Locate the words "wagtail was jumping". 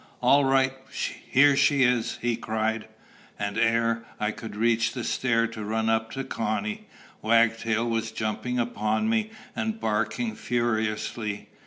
7.21-8.57